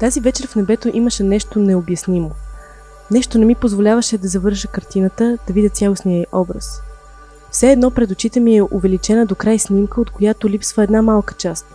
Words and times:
Тази 0.00 0.20
вечер 0.20 0.46
в 0.46 0.56
небето 0.56 0.90
имаше 0.92 1.22
нещо 1.22 1.58
необяснимо. 1.58 2.30
Нещо 3.10 3.38
не 3.38 3.44
ми 3.44 3.54
позволяваше 3.54 4.18
да 4.18 4.28
завърша 4.28 4.68
картината, 4.68 5.38
да 5.46 5.52
видя 5.52 5.68
цялостния 5.68 6.26
образ. 6.32 6.82
Все 7.50 7.72
едно 7.72 7.90
пред 7.90 8.10
очите 8.10 8.40
ми 8.40 8.56
е 8.56 8.62
увеличена 8.62 9.26
до 9.26 9.34
край 9.34 9.58
снимка, 9.58 10.00
от 10.00 10.10
която 10.10 10.48
липсва 10.48 10.84
една 10.84 11.02
малка 11.02 11.34
част. 11.34 11.66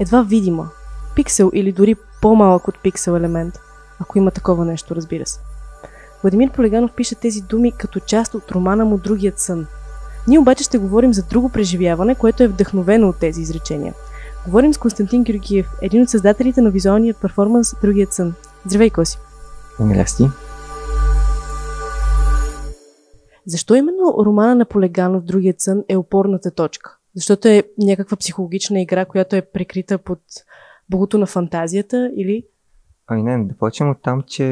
Едва 0.00 0.22
видима. 0.22 0.68
Пиксел 1.14 1.50
или 1.54 1.72
дори 1.72 1.96
по-малък 2.20 2.68
от 2.68 2.78
пиксел 2.82 3.12
елемент, 3.12 3.60
ако 4.00 4.18
има 4.18 4.30
такова 4.30 4.64
нещо, 4.64 4.96
разбира 4.96 5.26
се. 5.26 5.40
Владимир 6.22 6.50
Полеганов 6.50 6.92
пише 6.92 7.14
тези 7.14 7.40
думи 7.40 7.72
като 7.72 8.00
част 8.00 8.34
от 8.34 8.50
романа 8.50 8.84
му 8.84 8.98
Другият 8.98 9.38
сън. 9.38 9.66
Ние 10.28 10.38
обаче 10.38 10.64
ще 10.64 10.78
говорим 10.78 11.14
за 11.14 11.22
друго 11.22 11.48
преживяване, 11.48 12.14
което 12.14 12.42
е 12.42 12.48
вдъхновено 12.48 13.08
от 13.08 13.16
тези 13.16 13.40
изречения. 13.40 13.94
Говорим 14.46 14.74
с 14.74 14.78
Константин 14.78 15.22
Георгиев, 15.22 15.66
един 15.82 16.02
от 16.02 16.08
създателите 16.08 16.60
на 16.60 16.70
визуалният 16.70 17.20
перформанс 17.20 17.74
Другият 17.82 18.12
сън. 18.12 18.34
Здравей, 18.66 18.90
Коси! 18.90 19.18
Здрасти! 19.80 20.24
Защо 23.46 23.74
именно 23.74 24.24
романа 24.24 24.54
на 24.54 24.64
Полеганов 24.64 25.24
Другият 25.24 25.60
сън 25.60 25.84
е 25.88 25.96
опорната 25.96 26.50
точка? 26.50 26.98
Защото 27.14 27.48
е 27.48 27.62
някаква 27.78 28.16
психологична 28.16 28.80
игра, 28.80 29.04
която 29.04 29.36
е 29.36 29.42
прикрита 29.42 29.98
под 29.98 30.18
богото 30.90 31.18
на 31.18 31.26
фантазията 31.26 32.10
или? 32.16 32.46
Ами 33.06 33.22
не, 33.22 33.44
да 33.44 33.54
почнем 33.56 33.90
от 33.90 34.02
там, 34.02 34.22
че 34.26 34.44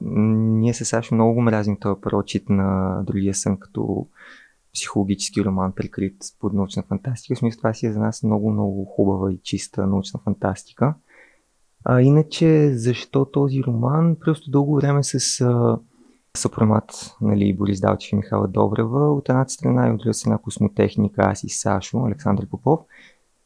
ние 0.00 0.74
се 0.74 0.84
Сашо 0.84 1.14
много 1.14 1.34
го 1.34 1.42
мразим 1.42 1.76
този 1.80 2.00
прочит 2.00 2.48
на 2.48 3.00
Другия 3.06 3.34
сън 3.34 3.56
като 3.60 4.06
психологически 4.74 5.44
роман, 5.44 5.72
прикрит 5.72 6.16
под 6.40 6.52
научна 6.52 6.82
фантастика. 6.82 7.34
В 7.34 7.38
смисъл 7.38 7.58
това 7.58 7.74
си 7.74 7.86
е 7.86 7.92
за 7.92 8.00
нас 8.00 8.22
много, 8.22 8.50
много 8.50 8.84
хубава 8.84 9.32
и 9.32 9.40
чиста 9.42 9.86
научна 9.86 10.20
фантастика. 10.24 10.94
А 11.84 12.00
иначе, 12.00 12.72
защо 12.74 13.24
този 13.24 13.62
роман? 13.62 14.16
Просто 14.20 14.50
дълго 14.50 14.76
време 14.76 15.02
с 15.02 15.46
съпромат, 16.36 17.16
нали, 17.20 17.56
Борис 17.56 17.80
Далчев 17.80 18.12
и 18.12 18.16
Михайла 18.16 18.48
Добрева, 18.48 19.14
от 19.14 19.28
едната 19.28 19.52
страна 19.52 19.88
и 19.88 19.90
от 19.90 19.98
друга 19.98 20.14
страна 20.14 20.38
космотехника, 20.38 21.22
аз 21.22 21.44
и 21.44 21.48
Сашо, 21.48 22.04
Александър 22.06 22.46
Попов, 22.46 22.80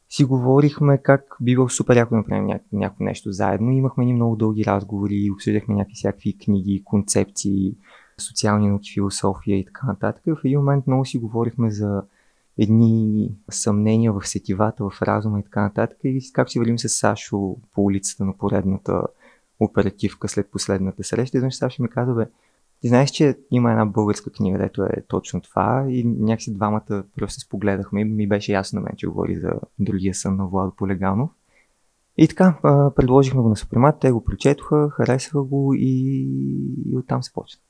си 0.09 0.25
говорихме 0.25 0.99
как 0.99 1.37
би 1.41 1.55
било 1.55 1.69
супер 1.69 1.97
яко 1.97 2.11
да 2.11 2.17
направим 2.17 2.47
ня- 2.47 2.61
някакво 2.73 3.05
нещо 3.05 3.33
заедно. 3.33 3.71
Имахме 3.71 4.05
ни 4.05 4.15
много 4.15 4.37
дълги 4.37 4.65
разговори, 4.65 5.31
обсъждахме 5.35 5.75
някакви 5.75 5.95
всякакви 5.95 6.39
книги, 6.39 6.83
концепции, 6.85 7.77
социални 8.19 8.69
науки, 8.69 8.93
философия 8.93 9.59
и 9.59 9.65
така 9.65 9.87
нататък. 9.87 10.23
В 10.27 10.45
един 10.45 10.59
момент 10.59 10.87
много 10.87 11.05
си 11.05 11.19
говорихме 11.19 11.71
за 11.71 12.03
едни 12.59 13.31
съмнения 13.51 14.13
в 14.13 14.29
сетивата, 14.29 14.85
в 14.91 15.03
разума 15.03 15.41
и 15.41 15.43
така 15.43 15.63
нататък. 15.63 15.99
И 16.05 16.33
как 16.33 16.51
си 16.51 16.59
вървим 16.59 16.79
с 16.79 16.89
Сашо 16.89 17.57
по 17.75 17.85
улицата 17.85 18.25
на 18.25 18.37
поредната 18.37 19.03
оперативка 19.61 20.29
след 20.29 20.51
последната 20.51 21.05
среща. 21.05 21.39
И 21.39 21.53
Сашо 21.53 21.83
ми 21.83 21.89
каза, 21.89 22.15
бе, 22.15 22.27
ти 22.81 22.89
знаеш, 22.89 23.11
че 23.11 23.39
има 23.51 23.71
една 23.71 23.87
българска 23.87 24.31
книга, 24.31 24.59
дето 24.59 24.83
е 24.83 25.03
точно 25.09 25.41
това 25.41 25.87
и 25.89 26.05
някакси 26.05 26.55
двамата 26.55 27.05
просто 27.17 27.35
се 27.35 27.41
спогледахме 27.41 28.05
ми 28.05 28.29
беше 28.29 28.53
ясно 28.53 28.81
на 28.81 28.85
мен, 28.85 28.93
че 28.97 29.07
говори 29.07 29.37
за 29.37 29.53
другия 29.79 30.15
сън 30.15 30.37
на 30.37 30.47
Владо 30.47 30.73
Полеганов. 30.77 31.31
И 32.17 32.29
така, 32.29 32.59
предложихме 32.97 33.41
го 33.41 33.49
на 33.49 33.57
Супремат, 33.57 34.01
те 34.01 34.13
го 34.13 34.25
прочетоха, 34.25 34.91
харесаха 34.91 35.43
го 35.43 35.75
и, 35.75 36.27
и 36.87 36.97
оттам 36.97 37.23
се 37.23 37.33
почна. 37.33 37.61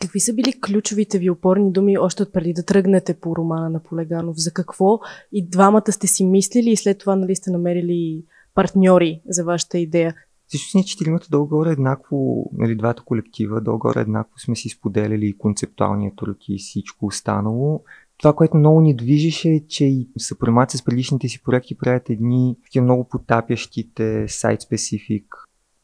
Какви 0.00 0.20
са 0.20 0.34
били 0.34 0.60
ключовите 0.60 1.18
ви 1.18 1.30
опорни 1.30 1.72
думи 1.72 1.98
още 1.98 2.22
от 2.22 2.32
преди 2.32 2.52
да 2.52 2.64
тръгнете 2.64 3.14
по 3.14 3.36
романа 3.36 3.70
на 3.70 3.82
Полеганов? 3.82 4.36
За 4.36 4.50
какво 4.50 5.00
и 5.32 5.48
двамата 5.48 5.92
сте 5.92 6.06
си 6.06 6.24
мислили 6.24 6.70
и 6.70 6.76
след 6.76 6.98
това 6.98 7.16
нали 7.16 7.36
сте 7.36 7.50
намерили 7.50 8.24
партньори 8.54 9.20
за 9.28 9.44
вашата 9.44 9.78
идея? 9.78 10.14
Всичко 10.46 10.70
ние 10.74 10.84
четиримата 10.84 11.26
долу-горе 11.30 11.70
еднакво, 11.70 12.50
нали, 12.52 12.76
двата 12.76 13.02
колектива, 13.02 13.60
долу-горе 13.60 14.00
еднакво 14.00 14.38
сме 14.38 14.56
си 14.56 14.68
споделяли 14.68 15.26
и 15.26 15.38
концептуалния 15.38 16.12
труд 16.16 16.36
и 16.48 16.58
всичко 16.58 17.06
останало. 17.06 17.82
Това, 18.18 18.32
което 18.32 18.56
много 18.56 18.80
ни 18.80 18.96
движеше 18.96 19.48
е, 19.48 19.66
че 19.66 19.84
и 19.84 20.08
съпремат 20.18 20.70
с 20.70 20.84
предишните 20.84 21.28
си 21.28 21.42
проекти 21.42 21.78
правят 21.78 22.10
едни 22.10 22.56
такива 22.64 22.84
много 22.84 23.08
потапящите 23.08 24.28
сайт-специфик 24.28 25.24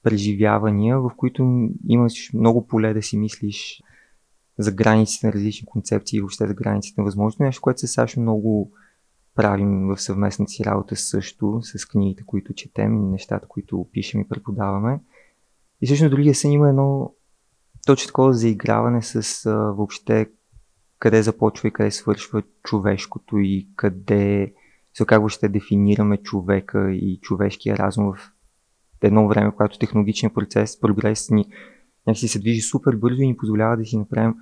преживявания, 0.02 1.00
в 1.00 1.10
които 1.16 1.68
имаш 1.88 2.32
много 2.34 2.66
поле 2.66 2.94
да 2.94 3.02
си 3.02 3.16
мислиш 3.16 3.82
за 4.58 4.72
границите 4.72 5.26
на 5.26 5.32
различни 5.32 5.66
концепции 5.66 6.16
и 6.16 6.20
въобще 6.20 6.46
за 6.46 6.54
границите 6.54 7.00
на 7.00 7.04
възможно. 7.04 7.44
Нещо, 7.44 7.62
което 7.62 7.80
се 7.80 7.86
Сашо 7.86 8.20
много 8.20 8.72
правим 9.34 9.88
в 9.88 10.00
съвместната 10.00 10.50
си 10.50 10.64
работа 10.64 10.96
също 10.96 11.60
с 11.62 11.86
книгите, 11.86 12.22
които 12.26 12.52
четем 12.52 12.96
и 12.96 13.06
нещата, 13.06 13.48
които 13.48 13.86
пишем 13.92 14.20
и 14.20 14.28
преподаваме. 14.28 15.00
И 15.80 15.86
всъщност 15.86 16.10
другия 16.10 16.34
сън 16.34 16.52
има 16.52 16.68
едно 16.68 17.14
точно 17.86 18.06
такова 18.06 18.32
заиграване 18.32 19.02
с 19.02 19.46
а, 19.46 19.54
въобще 19.56 20.26
къде 20.98 21.22
започва 21.22 21.68
и 21.68 21.72
къде 21.72 21.90
свършва 21.90 22.42
човешкото 22.62 23.38
и 23.38 23.68
къде 23.76 24.54
се 24.94 25.06
как 25.06 25.18
въобще 25.18 25.48
дефинираме 25.48 26.16
човека 26.16 26.92
и 26.92 27.18
човешкия 27.22 27.78
разум 27.78 28.12
в 28.12 28.32
едно 29.02 29.28
време, 29.28 29.50
когато 29.50 29.78
технологичният 29.78 30.34
процес, 30.34 30.80
прогрес 30.80 31.30
ни 31.30 31.46
някакси 32.08 32.28
се 32.28 32.38
движи 32.38 32.60
супер 32.60 32.96
бързо 32.96 33.22
и 33.22 33.26
ни 33.26 33.36
позволява 33.36 33.76
да 33.76 33.84
си 33.84 33.96
направим 33.96 34.34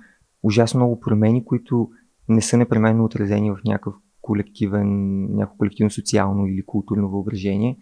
ужасно 0.43 0.79
много 0.79 0.99
промени, 0.99 1.45
които 1.45 1.89
не 2.29 2.41
са 2.41 2.57
непременно 2.57 3.05
отразени 3.05 3.51
в 3.51 3.57
някакъв 3.65 3.93
колективен, 4.21 5.21
някакво 5.35 5.57
колективно 5.57 5.91
социално 5.91 6.47
или 6.47 6.65
културно 6.65 7.09
въображение. 7.09 7.77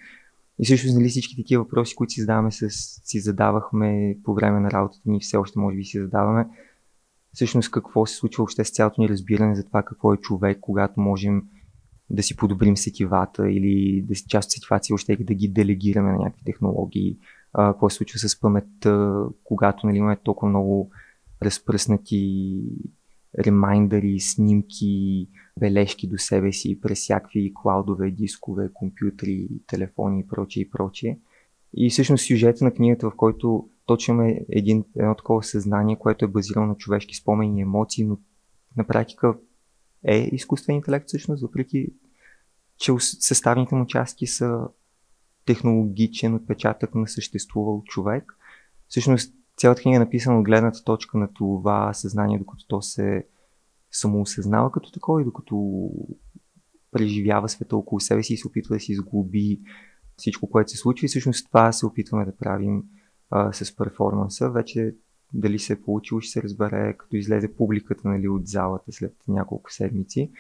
И 0.60 0.66
също 0.66 0.94
нали, 0.94 1.10
всички 1.10 1.36
такива 1.36 1.64
въпроси, 1.64 1.96
които 1.96 2.14
си 2.14 2.22
задаваме, 2.22 2.52
с, 2.52 2.70
си 3.04 3.20
задавахме 3.20 4.18
по 4.24 4.34
време 4.34 4.60
на 4.60 4.72
работата 4.72 5.10
ни, 5.10 5.20
все 5.20 5.38
още 5.38 5.60
може 5.60 5.78
би 5.78 5.84
си 5.84 6.00
задаваме, 6.00 6.48
всъщност 7.34 7.72
какво 7.72 8.06
се 8.06 8.16
случва 8.16 8.42
въобще 8.42 8.64
с 8.64 8.72
цялото 8.72 9.02
ни 9.02 9.10
разбиране 9.10 9.56
за 9.56 9.64
това 9.64 9.84
какво 9.84 10.14
е 10.14 10.18
човек, 10.18 10.58
когато 10.62 11.00
можем 11.00 11.44
да 12.10 12.24
си 12.24 12.36
подобрим 12.36 12.78
сетивата 12.78 13.52
или 13.52 14.02
да 14.08 14.16
си 14.16 14.26
част 14.28 14.48
от 14.48 14.52
сетивата 14.52 14.86
въобще 14.90 15.16
да 15.16 15.34
ги 15.34 15.48
делегираме 15.48 16.12
на 16.12 16.18
някакви 16.18 16.44
технологии, 16.46 17.18
а, 17.58 17.74
какво 17.74 17.90
се 17.90 17.98
случва 17.98 18.20
с 18.20 18.40
паметта, 18.40 19.24
когато 19.44 19.88
нали, 19.88 19.98
имаме 19.98 20.18
толкова 20.24 20.50
много 20.50 20.90
разпръснати 21.44 22.62
ремайндъри, 23.40 24.20
снимки, 24.20 25.28
бележки 25.60 26.08
до 26.08 26.18
себе 26.18 26.52
си 26.52 26.82
през 26.82 27.00
всякакви 27.00 27.54
клаудове, 27.56 28.12
дискове, 28.12 28.70
компютри, 28.74 29.48
телефони 29.68 30.20
и 30.20 30.28
прочее 30.28 30.62
и 30.62 30.70
прочее. 30.70 31.18
И 31.74 31.90
всъщност 31.90 32.28
сюжета 32.28 32.66
на 32.66 32.74
книгата, 32.74 33.10
в 33.10 33.16
който 33.16 33.70
точваме 33.86 34.46
един, 34.50 34.84
едно 34.96 35.16
такова 35.16 35.44
съзнание, 35.44 36.00
което 36.00 36.26
е 36.26 36.28
базирано 36.28 36.68
на 36.68 36.76
човешки 36.76 37.16
спомени 37.16 37.60
и 37.60 37.62
емоции, 37.62 38.06
но 38.06 38.18
на 38.78 38.88
практика 38.88 39.36
е 40.08 40.30
изкуствен 40.32 40.76
интелект 40.76 41.08
всъщност, 41.08 41.42
въпреки 41.42 41.88
че 42.78 42.92
съставните 43.00 43.76
му 43.76 43.86
части 43.86 44.28
са 44.28 44.68
технологичен 45.46 46.36
отпечатък 46.36 46.96
на 46.96 47.08
съществувал 47.08 47.84
човек. 47.86 48.38
Всъщност 48.88 49.34
цялата 49.58 49.82
книга 49.82 49.96
е 49.96 50.00
написана 50.00 50.40
от 50.40 50.46
гледната 50.46 50.84
точка 50.84 51.18
на 51.18 51.34
това 51.34 51.94
съзнание, 51.94 52.40
докато 52.40 52.68
то 52.68 52.82
се 52.82 53.28
самоосъзнава 53.92 54.72
като 54.72 54.92
такова 54.92 55.22
и 55.22 55.26
докато 55.26 55.90
преживява 56.92 57.50
света 57.50 57.78
около 57.78 58.00
себе 58.00 58.24
си 58.24 58.34
и 58.34 58.38
се 58.38 58.48
опитва 58.48 58.76
да 58.76 58.80
си 58.80 58.92
изглоби 58.92 59.60
всичко, 60.18 60.50
което 60.50 60.72
се 60.72 60.78
случва 60.78 61.06
и 61.06 61.08
всъщност 61.08 61.48
това 61.48 61.72
се 61.72 61.86
опитваме 61.86 62.26
да 62.26 62.36
правим 62.36 62.84
а, 63.30 63.54
с 63.54 63.76
перформанса. 63.76 64.50
Вече 64.50 64.96
дали 65.34 65.60
се 65.60 65.74
е 65.74 65.82
получило, 65.82 66.22
ще 66.22 66.32
се 66.32 66.44
разбере, 66.44 66.98
като 66.98 67.16
излезе 67.16 67.56
публиката 67.56 68.08
нали, 68.08 68.28
от 68.28 68.48
залата 68.48 68.92
след 68.92 69.16
няколко 69.28 69.74
седмици. 69.74 70.32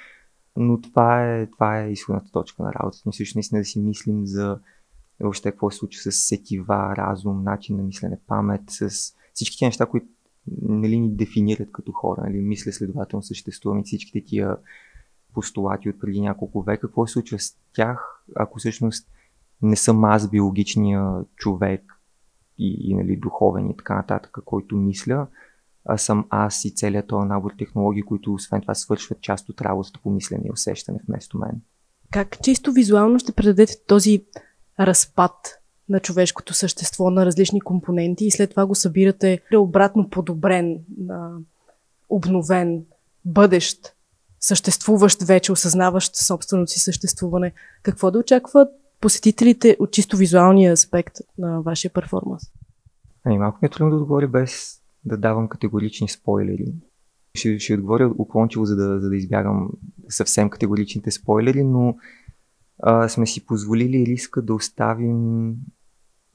Но 0.57 0.81
това 0.81 1.35
е, 1.35 1.47
това 1.51 1.81
е 1.81 1.91
изходната 1.91 2.31
точка 2.31 2.63
на 2.63 2.73
работата 2.73 3.03
ни. 3.05 3.11
Всъщност 3.11 3.35
наистина 3.35 3.61
да 3.61 3.65
си 3.65 3.79
мислим 3.79 4.25
за 4.25 4.59
въобще 5.19 5.51
какво 5.51 5.71
се 5.71 5.77
случва 5.77 6.11
с 6.11 6.15
сетива, 6.15 6.95
разум, 6.97 7.43
начин 7.43 7.77
на 7.77 7.83
мислене, 7.83 8.19
памет, 8.27 8.61
с 8.67 8.89
всички 9.33 9.57
тези 9.57 9.67
неща, 9.67 9.85
които 9.85 10.07
нали, 10.61 10.99
ни 10.99 11.15
дефинират 11.15 11.71
като 11.71 11.91
хора. 11.91 12.21
Нали, 12.23 12.37
мисля, 12.37 12.71
следователно 12.71 13.23
съществуваме 13.23 13.83
всичките 13.83 14.25
тия 14.25 14.57
постулати 15.33 15.89
от 15.89 15.99
преди 15.99 16.21
няколко 16.21 16.61
века. 16.61 16.87
Какво 16.87 17.07
се 17.07 17.13
случва 17.13 17.39
с 17.39 17.57
тях, 17.73 18.23
ако 18.35 18.59
всъщност 18.59 19.07
не 19.61 19.75
съм 19.75 20.03
аз 20.03 20.29
биологичния 20.29 21.25
човек 21.35 21.81
и, 22.57 22.77
и 22.89 22.93
нали, 22.93 23.17
духовен 23.17 23.69
и 23.69 23.77
така 23.77 23.95
нататък, 23.95 24.37
който 24.45 24.75
мисля, 24.75 25.27
а 25.85 25.97
съм 25.97 26.25
аз 26.29 26.65
и 26.65 26.75
целият 26.75 27.07
този 27.07 27.27
набор 27.27 27.51
технологии, 27.57 28.03
които 28.03 28.33
освен 28.33 28.61
това 28.61 28.75
свършват 28.75 29.21
част 29.21 29.49
от 29.49 29.61
работата 29.61 29.99
по 30.03 30.09
мислене 30.09 30.43
и 30.45 30.51
усещане 30.51 30.99
вместо 31.07 31.37
мен. 31.37 31.61
Как 32.11 32.41
чисто 32.43 32.71
визуално 32.71 33.19
ще 33.19 33.31
предадете 33.31 33.73
този 33.87 34.25
разпад 34.79 35.31
на 35.89 35.99
човешкото 35.99 36.53
същество 36.53 37.09
на 37.09 37.25
различни 37.25 37.61
компоненти 37.61 38.25
и 38.25 38.31
след 38.31 38.49
това 38.49 38.65
го 38.65 38.75
събирате 38.75 39.39
обратно 39.57 40.09
подобрен, 40.09 40.79
обновен, 42.09 42.85
бъдещ, 43.25 43.93
съществуващ 44.39 45.21
вече, 45.21 45.51
осъзнаващ 45.51 46.15
собственото 46.15 46.71
си 46.71 46.79
съществуване. 46.79 47.53
Какво 47.83 48.11
да 48.11 48.19
очаква 48.19 48.67
посетителите 49.01 49.77
от 49.79 49.91
чисто 49.91 50.17
визуалния 50.17 50.73
аспект 50.73 51.15
на 51.37 51.61
вашия 51.61 51.91
перформанс? 51.93 52.43
Ами, 53.23 53.37
малко 53.37 53.59
ми 53.61 53.65
е 53.65 53.69
трудно 53.69 53.89
да 53.89 53.95
отговоря 53.95 54.27
без 54.27 54.81
да 55.05 55.17
давам 55.17 55.49
категорични 55.49 56.09
спойлери. 56.09 56.73
Ще, 57.35 57.59
ще 57.59 57.73
отговоря 57.73 58.13
уклончиво, 58.17 58.65
за 58.65 58.75
да, 58.75 58.99
за 58.99 59.09
да 59.09 59.15
избягам 59.15 59.69
съвсем 60.09 60.49
категоричните 60.49 61.11
спойлери, 61.11 61.63
но 61.63 61.95
а, 62.83 63.09
сме 63.09 63.25
си 63.25 63.45
позволили 63.45 64.05
риска 64.05 64.41
да 64.41 64.53
оставим 64.53 65.55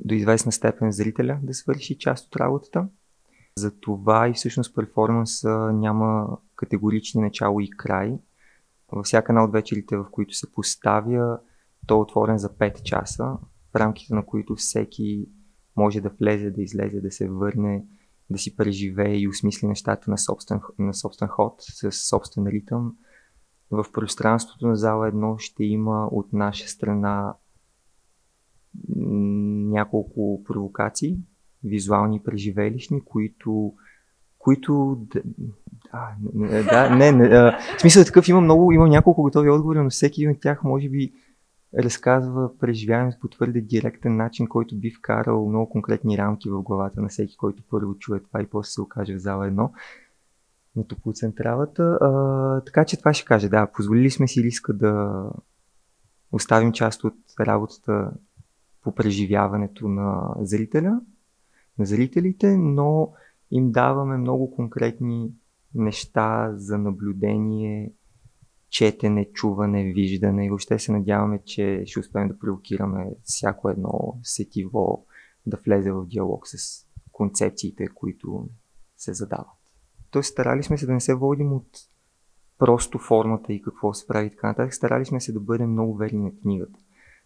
до 0.01 0.15
известна 0.15 0.53
степен 0.53 0.93
зрителя 0.93 1.39
да 1.43 1.55
свърши 1.55 1.99
част 1.99 2.27
от 2.27 2.37
работата. 2.37 2.89
Затова 3.57 4.29
и 4.29 4.33
всъщност 4.33 4.75
перформанса 4.75 5.73
няма 5.73 6.39
категорични 6.57 7.21
начало 7.21 7.61
и 7.61 7.71
край. 7.71 8.19
Във 8.93 9.07
всяка 9.07 9.33
една 9.33 9.45
от 9.45 9.53
вечерите, 9.53 9.97
в 9.97 10.07
които 10.11 10.35
се 10.35 10.53
поставя, 10.53 11.39
то 11.87 11.95
е 11.95 11.99
отворен 11.99 12.39
за 12.39 12.49
5 12.49 12.83
часа, 12.83 13.37
в 13.73 13.77
рамките 13.77 14.15
на 14.15 14.27
които 14.27 14.55
всеки 14.55 15.29
може 15.77 16.01
да 16.01 16.11
влезе, 16.21 16.51
да 16.51 16.63
излезе, 16.63 17.01
да 17.01 17.11
се 17.11 17.29
върне, 17.29 17.85
да 18.31 18.39
си 18.39 18.57
преживее 18.57 19.17
и 19.17 19.29
осмисли 19.29 19.67
нещата 19.67 20.11
на 20.11 20.19
собствен, 20.19 20.61
на 20.79 20.95
собствен 20.95 21.29
ход, 21.29 21.55
с 21.59 21.93
собствен 21.93 22.47
ритъм. 22.47 22.97
В 23.71 23.87
пространството 23.93 24.67
на 24.67 24.77
зала 24.77 25.09
едно 25.09 25.39
ще 25.39 25.65
има 25.65 26.07
от 26.07 26.33
наша 26.33 26.69
страна 26.69 27.35
няколко 29.71 30.45
провокации, 30.45 31.19
визуални 31.65 32.23
преживелищни, 32.23 33.01
които 33.05 33.75
които... 34.39 35.01
Да, 35.93 36.15
да 36.71 36.97
не, 36.97 37.13
не, 37.13 37.25
а, 37.25 37.59
в 37.77 37.81
смисъл 37.81 38.05
такъв 38.05 38.29
има 38.29 38.41
много, 38.41 38.73
има 38.73 38.89
няколко 38.89 39.23
готови 39.23 39.51
отговори, 39.51 39.79
но 39.79 39.91
всеки 39.91 40.23
един 40.23 40.35
от 40.35 40.41
тях 40.41 40.65
може 40.65 40.89
би 40.89 41.13
разказва 41.79 42.59
преживяването 42.59 43.21
по 43.21 43.29
твърде 43.29 43.61
директен 43.61 44.17
начин, 44.17 44.47
който 44.49 44.77
би 44.77 44.91
вкарал 44.91 45.49
много 45.49 45.69
конкретни 45.71 46.19
рамки 46.19 46.51
в 46.51 46.63
главата 46.63 47.01
на 47.01 47.09
всеки, 47.09 47.37
който 47.37 47.63
първо 47.71 47.99
чуе 47.99 48.21
това 48.21 48.43
и 48.43 48.47
после 48.47 48.71
се 48.71 48.81
окаже 48.81 49.15
в 49.15 49.21
зала 49.21 49.47
едно 49.47 49.73
на 50.77 50.87
топоцентралата. 50.87 51.99
А, 52.01 52.61
така 52.65 52.85
че 52.85 52.99
това 52.99 53.15
ще 53.15 53.25
каже. 53.25 53.49
Да, 53.49 53.67
позволили 53.67 54.11
сме 54.11 54.29
си 54.29 54.43
риска 54.43 54.73
да 54.73 55.25
оставим 56.33 56.73
част 56.73 57.05
от 57.05 57.15
работата 57.41 58.13
по 58.83 58.95
преживяването 58.95 59.89
на 59.89 60.35
зрителя, 60.41 61.01
на 61.79 61.87
зрителите, 61.87 62.57
но 62.57 63.13
им 63.51 63.73
даваме 63.73 64.17
много 64.17 64.51
конкретни 64.51 65.33
неща 65.75 66.53
за 66.55 66.79
наблюдение, 66.79 67.93
четене, 68.71 69.33
чуване, 69.33 69.93
виждане 69.93 70.47
и 70.47 70.49
въобще 70.49 70.79
се 70.79 70.93
надяваме, 70.93 71.41
че 71.45 71.83
ще 71.87 72.01
успеем 72.01 72.29
да 72.29 72.39
провокираме 72.39 73.11
всяко 73.23 73.69
едно 73.69 74.19
сетиво 74.23 75.07
да 75.47 75.59
влезе 75.67 75.93
в 75.93 76.07
диалог 76.07 76.47
с 76.47 76.87
концепциите, 77.13 77.87
които 77.87 78.49
се 78.97 79.15
задават. 79.15 79.60
Тоест 80.11 80.33
старали 80.33 80.63
сме 80.63 80.79
се 80.79 80.87
да 80.87 80.93
не 80.93 81.01
се 81.01 81.15
водим 81.15 81.53
от 81.53 81.69
просто 82.59 82.99
формата 82.99 83.53
и 83.53 83.63
какво 83.63 83.95
се 83.95 84.07
прави 84.07 84.31
така 84.31 84.47
нататък. 84.47 84.75
Старали 84.75 85.05
сме 85.05 85.21
се 85.21 85.33
да 85.33 85.41
бъдем 85.41 85.71
много 85.71 85.97
верни 85.97 86.23
на 86.23 86.31
книгата. 86.43 86.79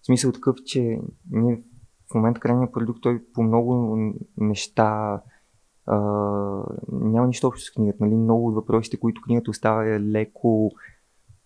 В 0.02 0.06
смисъл 0.06 0.32
такъв, 0.32 0.56
че 0.66 1.00
ние 1.30 1.62
в 2.10 2.14
момента 2.14 2.40
крайния 2.40 2.72
продукт, 2.72 3.02
той 3.02 3.24
по 3.34 3.42
много 3.42 3.96
неща 4.36 5.20
а, 5.86 5.96
няма 6.92 7.26
нищо 7.26 7.46
общо 7.46 7.66
с 7.66 7.70
книгата. 7.70 8.04
Нали? 8.04 8.14
Много 8.14 8.48
от 8.48 8.54
въпросите, 8.54 8.96
които 8.96 9.22
книгата 9.22 9.50
оставя 9.50 9.94
е 9.94 10.00
леко 10.00 10.70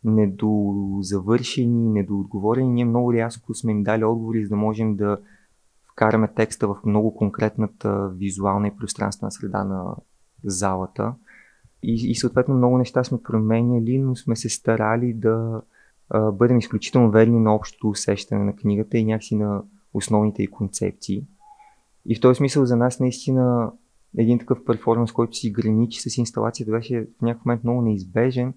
недозавършени, 0.04 1.88
недоотговорени. 1.88 2.68
Ние 2.68 2.84
много 2.84 3.12
рязко 3.12 3.54
сме 3.54 3.72
им 3.72 3.82
дали 3.82 4.04
отговори, 4.04 4.44
за 4.44 4.48
да 4.48 4.56
можем 4.56 4.96
да 4.96 5.18
вкараме 5.92 6.28
текста 6.28 6.68
в 6.68 6.76
много 6.84 7.14
конкретната 7.14 8.08
визуална 8.08 8.68
и 8.68 8.76
пространствена 8.76 9.30
среда 9.30 9.64
на 9.64 9.96
залата. 10.44 11.14
И, 11.82 12.10
и 12.10 12.14
съответно 12.14 12.54
много 12.54 12.78
неща 12.78 13.04
сме 13.04 13.22
променяли, 13.22 13.98
но 13.98 14.16
сме 14.16 14.36
се 14.36 14.48
старали 14.48 15.12
да 15.12 15.62
а, 16.10 16.32
бъдем 16.32 16.58
изключително 16.58 17.10
верни 17.10 17.40
на 17.40 17.54
общото 17.54 17.88
усещане 17.88 18.44
на 18.44 18.56
книгата 18.56 18.98
и 18.98 19.04
някакси 19.04 19.36
на 19.36 19.62
основните 19.94 20.42
и 20.42 20.46
концепции. 20.46 21.24
И 22.06 22.16
в 22.16 22.20
този 22.20 22.36
смисъл 22.36 22.64
за 22.64 22.76
нас 22.76 23.00
наистина 23.00 23.72
един 24.16 24.38
такъв 24.38 24.64
перформанс, 24.64 25.12
който 25.12 25.36
си 25.36 25.52
граничи 25.52 26.00
с 26.00 26.18
инсталацията, 26.18 26.72
беше 26.72 27.06
в 27.18 27.22
някакъв 27.22 27.44
момент 27.46 27.64
много 27.64 27.82
неизбежен, 27.82 28.54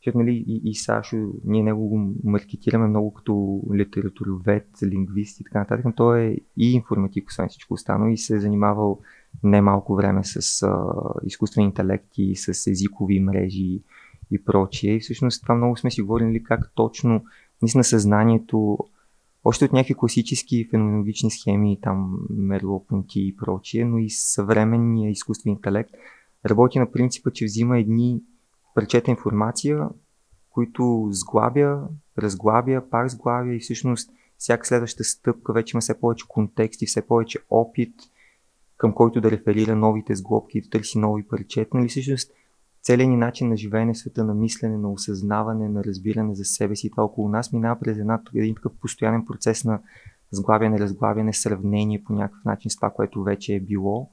защото 0.00 0.18
нали, 0.18 0.44
и, 0.46 0.60
и 0.64 0.74
Сашо, 0.74 1.16
ние 1.44 1.62
него 1.62 1.88
го 1.88 2.14
маркетираме 2.24 2.86
много 2.86 3.14
като 3.14 3.62
литературовед, 3.74 4.68
лингвист 4.82 5.40
и 5.40 5.44
така 5.44 5.58
нататък, 5.58 5.84
но 5.84 5.92
той 5.92 6.20
е 6.20 6.36
и 6.56 6.72
информатик, 6.72 7.30
освен 7.30 7.48
всичко 7.48 7.74
останало 7.74 8.10
и 8.10 8.16
се 8.16 8.36
е 8.36 8.40
занимавал 8.40 9.00
немалко 9.42 9.94
време 9.94 10.24
с 10.24 10.62
а, 10.62 10.92
изкуствени 11.24 11.66
интелекти, 11.66 12.36
с 12.36 12.66
езикови 12.66 13.20
мрежи 13.20 13.80
и 14.30 14.44
прочие. 14.44 14.94
И 14.94 15.00
всъщност 15.00 15.42
това 15.42 15.54
много 15.54 15.76
сме 15.76 15.90
си 15.90 16.02
говорили 16.02 16.42
как 16.42 16.72
точно 16.74 17.24
наистина 17.62 17.84
съзнанието 17.84 18.78
още 19.44 19.64
от 19.64 19.72
някакви 19.72 19.94
класически 19.94 20.68
феноменологични 20.70 21.30
схеми, 21.30 21.78
там 21.82 22.18
Мерло, 22.30 22.84
Понти 22.84 23.20
и 23.20 23.36
прочие, 23.36 23.84
но 23.84 23.98
и 23.98 24.10
съвременния 24.10 25.10
изкуствен 25.10 25.52
интелект 25.52 25.90
работи 26.46 26.78
на 26.78 26.92
принципа, 26.92 27.30
че 27.30 27.44
взима 27.44 27.78
едни 27.78 28.20
пречета 28.74 29.10
информация, 29.10 29.88
които 30.50 31.08
сглабя, 31.10 31.88
разглабя, 32.18 32.82
пак 32.90 33.10
сглабя 33.10 33.54
и 33.54 33.60
всъщност 33.60 34.10
всяка 34.38 34.66
следваща 34.66 35.04
стъпка 35.04 35.52
вече 35.52 35.76
има 35.76 35.80
все 35.80 36.00
повече 36.00 36.24
контекст 36.28 36.82
и 36.82 36.86
все 36.86 37.06
повече 37.06 37.38
опит, 37.50 37.94
към 38.80 38.92
който 38.94 39.20
да 39.20 39.30
реферира 39.30 39.76
новите 39.76 40.14
сглобки 40.14 40.58
и 40.58 40.60
да 40.60 40.68
търси 40.68 40.98
нови 40.98 41.22
парчета. 41.22 41.76
Нали 41.76 41.88
всъщност 41.88 42.32
целият 42.82 43.10
ни 43.10 43.16
начин 43.16 43.48
на 43.48 43.56
живеене, 43.56 43.94
света 43.94 44.24
на 44.24 44.34
мислене, 44.34 44.78
на 44.78 44.92
осъзнаване, 44.92 45.68
на 45.68 45.84
разбиране 45.84 46.34
за 46.34 46.44
себе 46.44 46.76
си 46.76 46.86
и 46.86 46.90
това 46.90 47.04
около 47.04 47.28
нас 47.28 47.52
минава 47.52 47.80
през 47.80 47.98
една, 47.98 48.22
един 48.34 48.54
такъв 48.54 48.72
постоянен 48.80 49.24
процес 49.24 49.64
на 49.64 49.80
сглабяне, 50.30 50.78
разглабяне, 50.78 51.32
сравнение 51.32 52.04
по 52.04 52.12
някакъв 52.12 52.44
начин 52.44 52.70
с 52.70 52.76
това, 52.76 52.90
което 52.90 53.22
вече 53.22 53.54
е 53.54 53.60
било. 53.60 54.10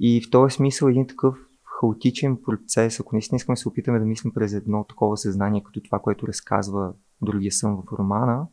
И 0.00 0.22
в 0.26 0.30
този 0.30 0.54
смисъл 0.54 0.88
един 0.88 1.06
такъв 1.06 1.36
хаотичен 1.64 2.36
процес, 2.44 3.00
ако 3.00 3.14
наистина 3.14 3.36
искаме 3.36 3.54
да 3.54 3.60
се 3.60 3.68
опитаме 3.68 3.98
да 3.98 4.04
мислим 4.04 4.32
през 4.32 4.52
едно 4.52 4.84
такова 4.84 5.16
съзнание, 5.16 5.62
като 5.62 5.80
това, 5.80 5.98
което 5.98 6.28
разказва 6.28 6.92
другия 7.22 7.52
сън 7.52 7.76
в 7.76 7.98
романа, 7.98 8.46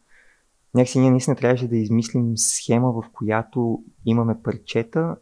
някакси 0.74 1.00
ние 1.00 1.12
наистина 1.12 1.36
трябваше 1.36 1.68
да 1.68 1.78
измислим 1.78 2.38
схема, 2.38 2.92
в 2.92 3.04
която 3.14 3.84
имаме 4.06 4.42
парчета, 4.44 5.16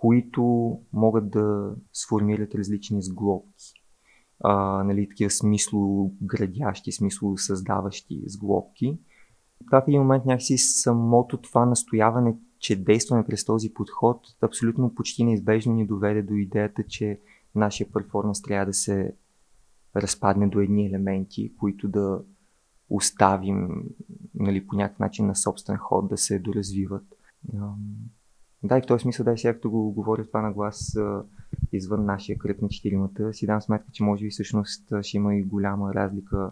които 0.00 0.72
могат 0.92 1.30
да 1.30 1.74
сформират 1.92 2.54
различни 2.54 3.02
сглобки. 3.02 3.72
А, 4.40 4.84
нали, 4.84 5.08
такива 5.08 5.30
смисло 5.30 6.12
градящи, 6.22 6.92
смисло 6.92 7.38
създаващи 7.38 8.22
сглобки. 8.26 8.98
Това 9.66 9.80
в 9.80 9.88
един 9.88 10.00
момент 10.00 10.24
някакси 10.24 10.58
самото 10.58 11.36
това 11.36 11.66
настояване, 11.66 12.36
че 12.58 12.76
действаме 12.76 13.24
през 13.24 13.44
този 13.44 13.74
подход, 13.74 14.20
абсолютно 14.42 14.94
почти 14.94 15.24
неизбежно 15.24 15.74
ни 15.74 15.86
доведе 15.86 16.22
до 16.22 16.34
идеята, 16.34 16.82
че 16.88 17.20
нашия 17.54 17.92
перформанс 17.92 18.42
трябва 18.42 18.66
да 18.66 18.74
се 18.74 19.14
разпадне 19.96 20.48
до 20.48 20.60
едни 20.60 20.86
елементи, 20.86 21.52
които 21.58 21.88
да 21.88 22.20
оставим 22.90 23.84
нали, 24.34 24.66
по 24.66 24.76
някакъв 24.76 24.98
начин 24.98 25.26
на 25.26 25.36
собствен 25.36 25.76
ход 25.76 26.08
да 26.08 26.16
се 26.16 26.38
доразвиват. 26.38 27.04
Да, 28.62 28.78
и 28.78 28.82
в 28.82 28.86
този 28.86 29.02
смисъл, 29.02 29.24
да, 29.24 29.38
сега 29.38 29.54
като 29.54 29.70
го 29.70 29.92
говоря 29.92 30.26
това 30.26 30.42
на 30.42 30.52
глас 30.52 30.96
извън 31.72 32.04
нашия 32.04 32.38
кръг 32.38 32.62
на 32.62 32.68
четиримата, 32.68 33.34
си 33.34 33.46
дам 33.46 33.62
сметка, 33.62 33.88
че 33.92 34.02
може 34.02 34.24
би 34.24 34.30
всъщност 34.30 34.92
ще 35.02 35.16
има 35.16 35.34
и 35.34 35.42
голяма 35.42 35.94
разлика 35.94 36.50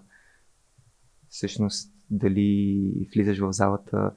всъщност 1.29 1.93
дали 2.11 3.09
влизаш 3.15 3.39
в 3.39 3.53
залата 3.53 4.11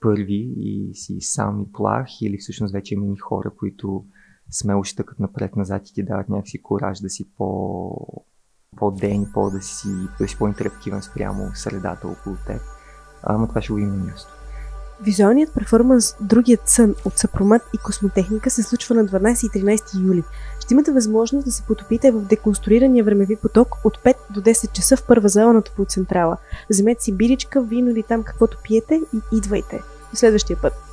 първи 0.00 0.54
и 0.56 0.94
си 0.94 1.20
сам 1.20 1.60
и 1.60 1.72
плах 1.72 2.06
или 2.22 2.38
всъщност 2.38 2.72
вече 2.72 2.94
има 2.94 3.14
и 3.14 3.16
хора, 3.16 3.50
които 3.50 4.04
смело 4.50 4.84
ще 4.84 4.96
тъкат 4.96 5.20
напред-назад 5.20 5.88
и 5.88 5.94
ти 5.94 6.02
дават 6.02 6.28
някакси 6.28 6.62
кораж 6.62 7.00
да 7.00 7.10
си 7.10 7.28
по 7.36 8.24
по-ден, 8.76 9.26
по 9.34 9.50
да 9.50 9.62
си, 9.62 9.88
да 10.18 10.28
си 10.28 10.38
по-интерактивен 10.38 11.02
спрямо 11.02 11.50
средата 11.54 12.08
около 12.08 12.36
теб. 12.46 12.60
Ама 13.22 13.48
това 13.48 13.62
ще 13.62 13.72
го 13.72 13.78
има 13.78 13.96
място. 13.96 14.39
Визуалният 15.02 15.54
перформанс 15.54 16.16
Другият 16.20 16.68
сън 16.68 16.94
от 17.04 17.18
Съпромат 17.18 17.62
и 17.74 17.78
космотехника 17.78 18.50
се 18.50 18.62
случва 18.62 18.94
на 18.94 19.06
12 19.06 19.46
и 19.46 19.64
13 19.64 20.06
юли. 20.06 20.24
Ще 20.60 20.74
имате 20.74 20.92
възможност 20.92 21.44
да 21.44 21.52
се 21.52 21.62
потопите 21.62 22.10
в 22.10 22.20
деконструирания 22.20 23.04
времеви 23.04 23.36
поток 23.36 23.68
от 23.84 23.98
5 23.98 24.14
до 24.30 24.40
10 24.40 24.72
часа 24.72 24.96
в 24.96 25.06
първа 25.06 25.28
зала 25.28 25.52
на 25.52 25.62
Топлоцентрала. 25.62 26.36
Вземете 26.70 27.02
си 27.02 27.12
биричка, 27.12 27.62
вино 27.62 27.90
или 27.90 28.02
там 28.02 28.22
каквото 28.22 28.58
пиете 28.64 29.00
и 29.14 29.36
идвайте. 29.36 29.82
До 30.10 30.16
следващия 30.16 30.56
път! 30.62 30.89